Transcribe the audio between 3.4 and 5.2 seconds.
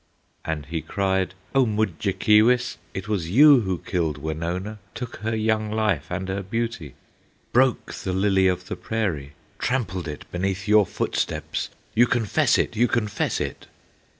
who killed Wenonah, Took